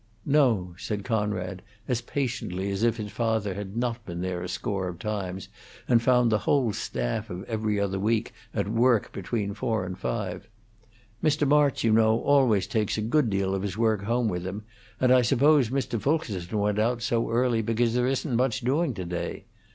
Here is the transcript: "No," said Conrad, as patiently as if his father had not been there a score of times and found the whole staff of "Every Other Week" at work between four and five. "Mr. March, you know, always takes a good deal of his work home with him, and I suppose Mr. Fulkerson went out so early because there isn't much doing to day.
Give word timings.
"No," 0.25 0.73
said 0.79 1.03
Conrad, 1.03 1.61
as 1.87 2.01
patiently 2.01 2.71
as 2.71 2.81
if 2.81 2.97
his 2.97 3.11
father 3.11 3.53
had 3.53 3.77
not 3.77 4.03
been 4.03 4.21
there 4.21 4.41
a 4.41 4.49
score 4.49 4.87
of 4.87 4.97
times 4.97 5.47
and 5.87 6.01
found 6.01 6.31
the 6.31 6.39
whole 6.39 6.73
staff 6.73 7.29
of 7.29 7.43
"Every 7.43 7.79
Other 7.79 7.99
Week" 7.99 8.33
at 8.51 8.67
work 8.67 9.11
between 9.11 9.53
four 9.53 9.85
and 9.85 9.95
five. 9.95 10.47
"Mr. 11.23 11.47
March, 11.47 11.83
you 11.83 11.91
know, 11.91 12.19
always 12.21 12.65
takes 12.65 12.97
a 12.97 13.01
good 13.03 13.29
deal 13.29 13.53
of 13.53 13.61
his 13.61 13.77
work 13.77 14.01
home 14.05 14.27
with 14.27 14.43
him, 14.43 14.63
and 14.99 15.11
I 15.13 15.21
suppose 15.21 15.69
Mr. 15.69 16.01
Fulkerson 16.01 16.57
went 16.57 16.79
out 16.79 17.03
so 17.03 17.29
early 17.29 17.61
because 17.61 17.93
there 17.93 18.07
isn't 18.07 18.35
much 18.35 18.61
doing 18.61 18.95
to 18.95 19.05
day. 19.05 19.45